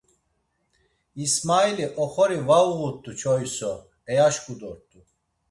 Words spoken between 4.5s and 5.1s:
dort̆u.